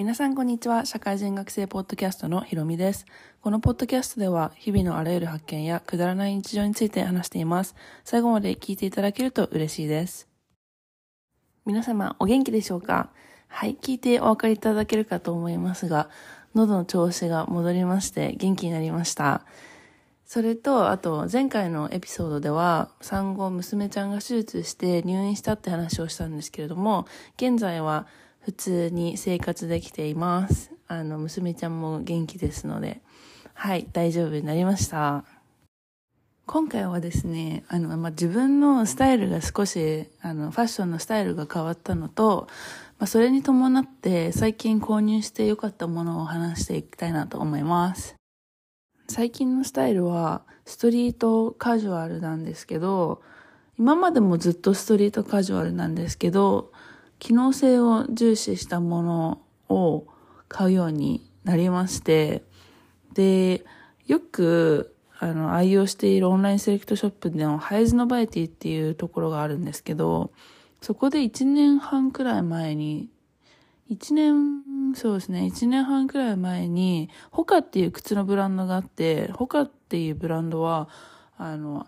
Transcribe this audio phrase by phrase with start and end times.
[0.00, 0.86] 皆さんこんにちは。
[0.86, 3.04] 社会人学生ポッドキャストのひろみです。
[3.42, 7.74] このポッドキャストでは日々のあらゆる発見やくだらない日常について話しています。
[8.02, 10.26] 最後まで聞いていただけると嬉しいです。
[11.66, 13.10] 皆様お元気でしょうか？
[13.48, 16.08] はい、聞いてお分かりいただけるかと思いますが、
[16.54, 19.44] 喉の調子が戻りまして元気になりました。
[20.24, 27.06] それと、あと、前回のエピソードでは、産後娘ちゃんが手術して入院したって話をしたんですけれども、
[27.36, 28.06] 現在は
[28.50, 30.72] 普通に生活できています。
[30.88, 33.00] あの、娘ちゃんも元気ですので、
[33.54, 35.24] はい、大丈夫になりました。
[36.46, 42.48] 今回はですね、あの、まあ、自分のスタイルが少し、あの、ファッションのスタイルが変わったのと、
[42.98, 48.16] まあ、それに伴って最近購入して良かったものを話していきたいなと思います。
[49.06, 53.22] 最近のスタイルはストリートカジュアルなんですけど、
[53.78, 56.72] 今までもずっとストリートカジュアルなんですけど、
[57.20, 60.06] 機能性を重視したものを
[60.48, 62.42] 買うようになりまして、
[63.14, 63.64] で、
[64.06, 70.32] よく、あの、愛用しているオンラインセレクトショップでのハイズノバイティっていうところがあるんですけど、
[70.80, 73.10] そこで1年半くらい前に、
[73.90, 80.88] 1年、そうですね、1年半くらい前に、ホカっていう靴のブランドがあって、ホカっていうブランドは、
[81.36, 81.86] あの、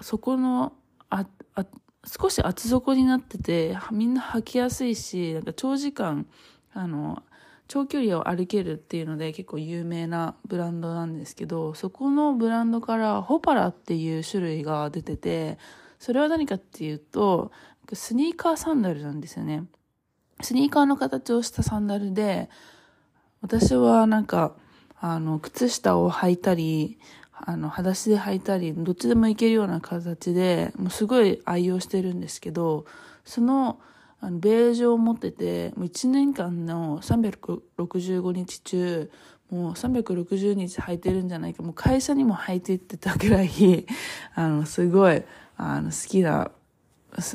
[0.00, 0.72] そこの、
[1.10, 1.66] あ、あ、
[2.08, 6.26] 少し厚底になってて、みんな履きやすいし、なんか長時間、
[6.72, 7.22] あの、
[7.68, 15.58] 長距離を歩けるっていうので結構有名なブランドなんですけど、そこのブランドからホパラっていう種類が出てて、
[15.98, 17.52] それは何かっていうと、
[17.92, 19.64] スニーカーサンダルなんですよね。
[20.40, 22.48] スニーカーの形をしたサンダルで、
[23.42, 24.54] 私はなんか、
[25.00, 26.98] あの、靴下を履いたり、
[27.46, 32.84] あの、裸足で履いたり、どっちでもいけるような形で、もうすごい愛用してるんですけど、
[33.24, 33.78] その、
[34.20, 39.10] あの、ベージュを持ってて、もう1年間の365日中、
[39.50, 43.86] もう360日履いてるんじゃないか、もう会社にも履いていってたぐらい、
[44.34, 45.22] あの、すごい、
[45.56, 46.50] あの、好きな、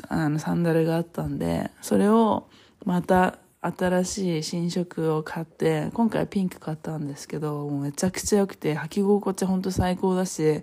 [0.08, 2.48] あの、サンダルがあったんで、それを
[2.84, 10.62] また新しい新色を買って、今回ピンク買ったんですけど、もうめちゃくちゃ良くて、履き心地ほんと最高だし、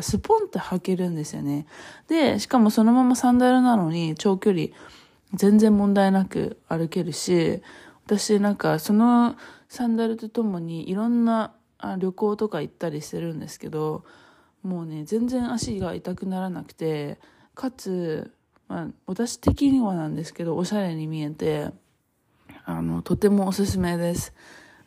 [0.00, 1.66] スポンって履けるんですよね。
[2.08, 4.66] で、しかもそのままサンダルなのに長距離
[5.32, 7.62] 全然問題なく歩けるし、
[8.06, 9.36] 私なんかその
[9.68, 11.54] サンダルとともにいろんな
[11.98, 14.04] 旅行とか行ったりしてるんですけど、
[14.64, 17.20] もうね、全然足が痛くならなくて、
[17.54, 18.32] かつ、
[18.66, 21.70] まあ、私的にはなんですけど、おしゃれに見えて、
[22.78, 24.32] あの、とてもおすすめです。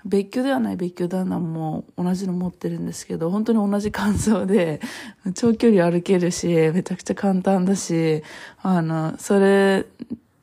[0.05, 4.81] 別居ではない別居旦那も同じの持ってるんですけど、本当に同じ感想で、
[5.33, 8.21] 長距離歩けるし、めちゃくちゃ簡単だし、
[8.61, 9.85] あの、それ、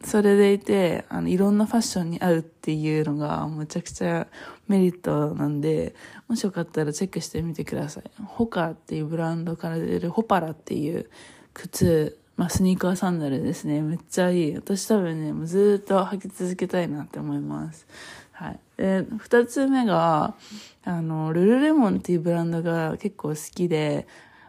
[0.02, 4.28] それでいて、あの、いろんなファッションに合うっていうのが、むちゃくちゃ
[4.66, 5.94] メリットなんで、
[6.26, 8.04] もしよかったらチェックしてみてください。
[8.24, 11.10] ホカっていうブランドから出るホパラっていう
[11.52, 13.82] 靴まあ、スニーカーサンダルですね。
[13.82, 14.54] めっちゃいい。
[14.56, 17.86] 私多分ね、もうずっと履き続けたいなって思います。
[18.32, 18.60] はい。
[18.78, 20.34] で、二つ目が、
[20.82, 24.06] あの、ルルレモンっていうブランドが結構好きで、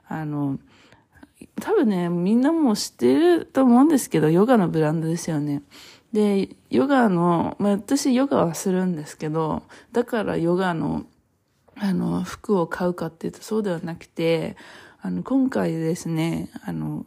[0.08, 0.58] あの、
[1.60, 5.62] 多分ね、みんなもう知ってると思うんですけど、ヨガのブランドですよね。
[6.14, 11.04] で、ヨガの、まあ、私ヨガはするんですけど、だからヨガの、
[11.76, 14.56] あの、服を買うかっていうとそうではなくて、
[15.02, 17.06] あの、今回ですね、あの、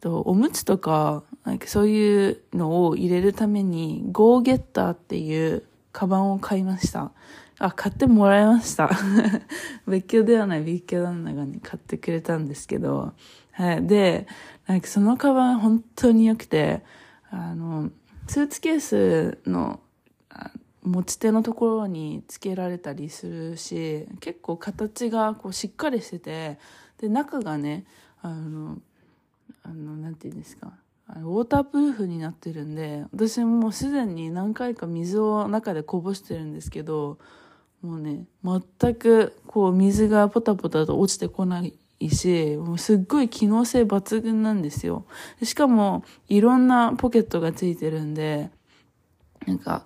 [0.00, 7.12] と、おむつとか、なんかそういうのを入れるために、ゴーゲッターっていうカバンを買いました。
[7.58, 8.90] あ、買ってもらいました。
[9.86, 13.12] 別居ではない別居旦那がね、買ってくれたんですけど、
[13.52, 13.86] はい。
[13.86, 14.26] で、
[14.66, 16.82] なんかそのカバン本当に良くて、
[17.30, 17.90] あの、
[18.28, 19.80] スーツケースの
[20.82, 26.58] 持ち手のところにつけられたりするし、結構形がこうしっかりしてて、
[26.98, 27.84] で、中がね、
[28.22, 28.78] あの、
[29.62, 30.72] あの、なんて言うんですか。
[31.16, 37.18] ウォータープルーフになってるんで、私もうすでに何回か水を中でこぼしてるんですけど、
[37.82, 45.04] もうね、全くこう水がポタポタと落ちてこないし、もうすっごい機能性抜群なんですよ。
[45.42, 48.50] しかも、いろんなポケットがついてるんで、
[49.46, 49.84] なんか、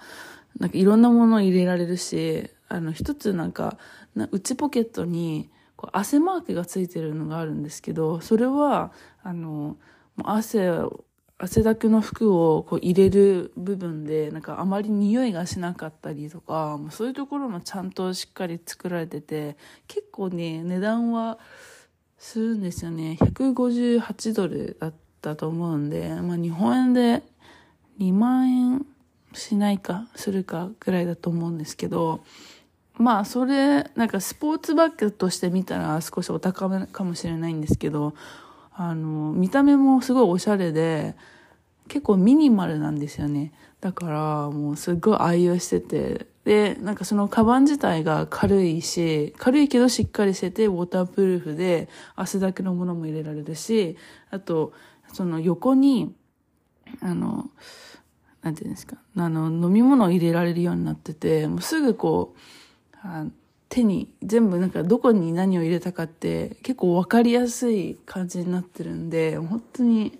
[0.58, 3.78] なんかいろんなものを入れられるし、あの、一つなんか、
[4.14, 8.92] 内ポケットに、こう汗マークがついてるのがあるんですけど、それは、
[9.24, 9.76] あの、
[10.22, 10.70] 汗、
[11.38, 19.56] 汗だくの服をこう入れる部分で、なんかあまり匂いがしなかったりとか、そういうところもちゃんとしっかり作られてて、
[19.88, 21.38] 結構ね、値段は
[22.18, 23.16] するんですよね。
[23.20, 27.22] 158ドルだったと思うんで、まあ日本円で
[27.98, 28.86] 2万円
[29.32, 32.22] しないか、するかぐらいだと思うんですけど、
[32.96, 38.14] まあ、それ、なんかスポーツバッグとして見たら少しお高めかもしれないんですけど、
[38.76, 41.14] あの、見た目もすごいおしゃれで、
[41.88, 43.52] 結構ミニマルなんですよね。
[43.80, 53.96] だから、もうすっごい愛用してて、で、なんかそのカバン自体が軽いし、軽いけどしっかりしてて、ウォータープルーフで汗だくのものも入れられるし、
[54.30, 54.72] あと、
[55.12, 56.14] その横に、
[57.00, 57.50] あの、
[58.42, 63.24] なんていうんですか、あの、飲み物を入れられるようになってて、もうすぐこう、あ
[63.74, 70.16] 手に全部なんかどこに何を入れたかって結構わかりやすい感じになってるんで、本当に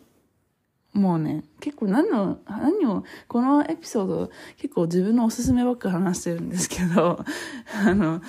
[0.92, 7.24] もうね、結構何の、何を、このエピソード結構自分のおすすめばっか話してるんですけど、
[7.86, 8.20] あの、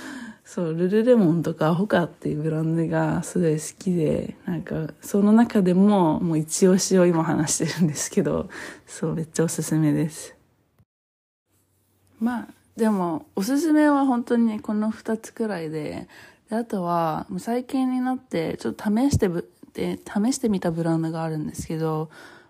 [0.44, 8.48] そう、ルルレモンとかホカっていうブランドがすごい好きで、なんか、その中でももう一押しを今話してるんですけど、
[8.86, 10.36] そう、めっちゃおすすめです。
[12.20, 16.08] まあ、でも、おすすめは本当に、この二つくらいで、
[16.50, 22.10] であとは、最近になって、ちょっと試してぶ、で、試してみたブランドがあるんですけど、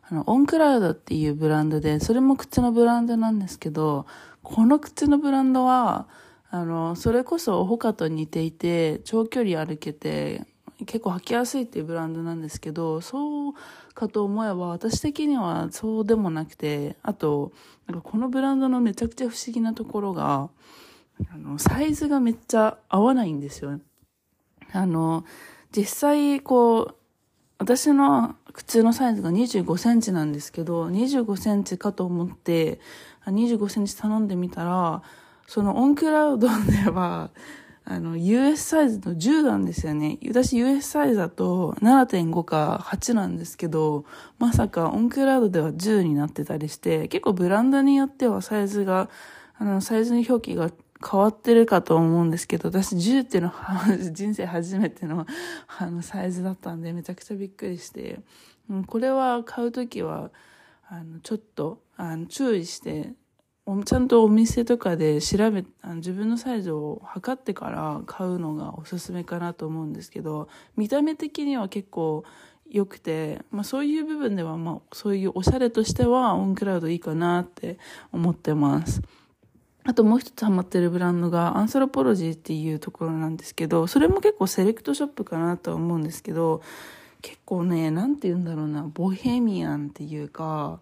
[0.09, 4.07] あの、オンクラウドっていうブランドで、それも靴のブランドなんですけど、
[4.41, 6.07] この靴のブランドは、
[6.49, 10.47] あの、それこそ他と似ていて、長距離歩けて、
[10.79, 13.53] 結構履きやすいっていうブランドなんですけど、そう
[13.93, 17.53] かと思えば、私的にはそうでもなくて、あと、
[17.87, 20.49] なんかこのブランドのめちゃくちゃ不思議なところが、
[21.33, 23.79] あの、サイズがめっちゃ合わないんですよ。
[24.73, 25.23] あの、
[25.71, 26.95] 実際、こう、
[27.57, 32.79] 私の靴のサイズが25センチなんですけど、25センチかと思って、
[33.25, 35.03] 25センチ頼んでみたら、
[35.47, 37.29] そのオンクラウドでは、
[37.87, 40.17] あの、US サイズの10なんですよね。
[40.27, 44.05] 私 US サイズだと7.5か8なんですけど、
[44.39, 49.09] まさかオンクラウドでは10になってたりして、結構ブランドによってはサイズが、
[49.59, 50.71] あの、サイズの表記が
[51.07, 55.27] 変わってるかと思うんですけど、私10っていうのは 人生初めての
[55.77, 58.19] あのサイズだったんでめちゃくちゃびっくりして、
[58.87, 60.31] これは買うときは、
[60.89, 63.13] あの、ちょっと、あの、注意して
[63.85, 65.65] ちゃんとお店とかで調べ、
[65.95, 70.47] 自分のサイズを測ってから買うのがおすすめかなと思うんですけど、
[70.77, 72.23] 見た目的には結構
[72.69, 77.79] 良くて、まあそういう部分ではまあそういうおしゃれとしてはオンクラウドいいかなって
[78.11, 79.01] 思ってます。
[79.83, 86.61] あともう一つハマってるブランドがアンソロポロジーっていうところなんですけど、それも結構セレクトショップかなと思うんですけど、
[87.21, 90.79] 結構ね、なんて言うんだろうな、ボヘミアンっていうか、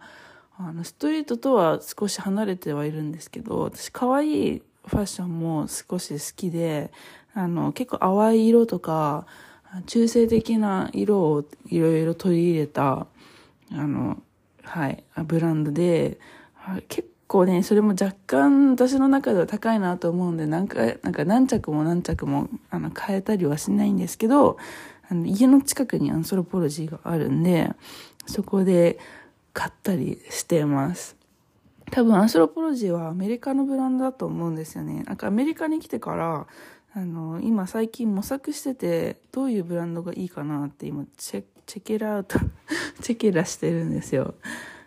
[0.58, 6.92] あの、ストリートとは少し離れてはいるんですけど、私可愛いファッションも少し好きで、
[7.34, 9.26] あの、結構淡い色とか、
[9.88, 13.08] 中性的な色をいろいろ取り入れた、
[13.72, 14.22] あの、
[14.64, 16.20] はい、ブランドで、
[16.88, 24.58] 結構ね、それも若干私の中では高いなと思うんで、なんか、なんか何着も何着も、あの、変えたりはしないんですけど、
[25.10, 27.72] あの家の近くにアンソロポロジーがあるんで、
[28.28, 29.00] そこで、
[29.54, 31.16] 買ったりしてます。
[31.92, 35.04] 多分アンスロポロジーはアメリカのブランドだと思うんですよね。
[35.04, 36.48] なんかアメリカに来てから、
[36.96, 42.40] あの、今最近模索してて、どういうブランドがいいかなって今チェ、チェケラウト
[43.02, 44.36] チェケラしてるんですよ。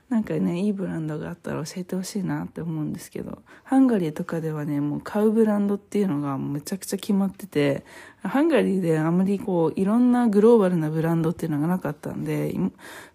[0.09, 7.85] なんかね、いいブランドがあったら教えてほしいなって思うんですけど、ハンガリーとかではね、もう買うブランドっていうのがめちゃくちゃ決まってて、
[8.23, 12.55] ハンガリーであまりこう、いろんなグローバルなブランドっていうのがなかったんで、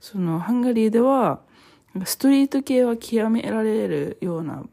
[0.01, 1.39] そのハンガリーでは、
[2.03, 4.65] ストリート系は極められるような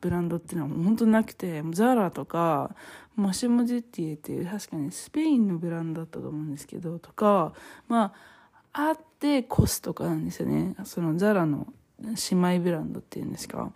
[0.00, 2.76] ブランドっていうのは本当なくて、ザーラとか、
[3.16, 7.52] マシモジッティっていう確かにスペインのブランドだったと思うんですけど、とか、
[7.88, 8.33] まあ、
[8.74, 10.74] あってコスとかなんですよね。
[10.84, 11.66] そのザラの
[12.02, 13.72] 姉妹ブランドっていうんですか。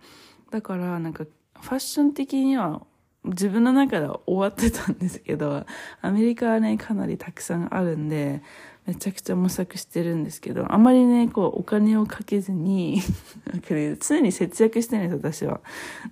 [0.51, 1.25] だからなんか
[1.61, 2.81] ファッション的には
[3.25, 5.65] 自分の中では終わってたんですけど、
[6.01, 8.41] アメリカはね、かなりたくさんあるんで、
[8.85, 13.01] めちゃくちゃ模索してるんですけど、あまりね、こう、お金をかけずに
[13.99, 15.61] 常に節約してるんです、私は。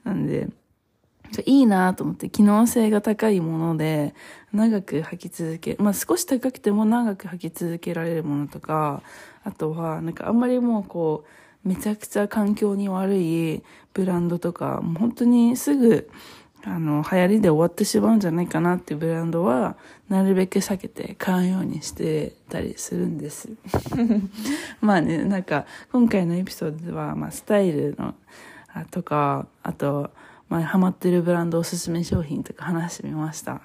[0.04, 0.50] なんで、
[1.46, 4.14] いいなと思って機能性が高いもので
[4.54, 9.02] 長く履き続け、まあ少し高くても長く履き続けられるものとか、
[9.44, 11.26] あとはなんかあんまりもうこ
[11.66, 16.10] うめちゃくちゃ環境に悪いブランドとか、もう本当にすぐ
[16.64, 19.78] あの流行りで終わってしまうんじゃないかなっていうブランドは
[20.10, 23.50] なるべく避けて買うようにしてたりするんです。
[24.82, 28.16] まあね、なんか今回のエピソードでは、まあスタイルの
[28.74, 30.12] あとか、あと、
[30.50, 33.62] まあ、ハマってるブランドおすすめ商品とか話してみました。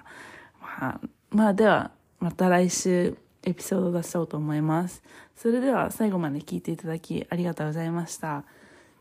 [0.60, 5.02] まあ、まあ、では、また来週エピソード出そうと思います。
[5.36, 8.44] それでは最後まで聞いていただきありがとうございました。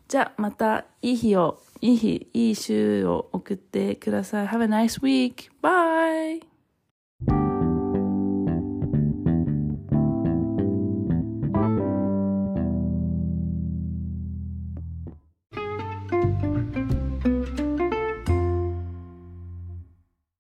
[0.08, 4.48] じゃあまたいい日を、いい日、いい週を送ってください。
[4.48, 5.50] Have a nice week.
[5.62, 6.51] Bye!